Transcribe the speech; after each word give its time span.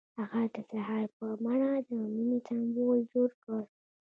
هغه 0.19 0.41
د 0.53 0.55
سهار 0.71 1.05
په 1.17 1.25
بڼه 1.43 1.71
د 1.87 1.89
مینې 2.13 2.39
سمبول 2.47 2.97
جوړ 3.11 3.29
کړ. 3.43 3.61